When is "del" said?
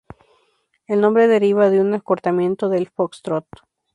2.69-2.89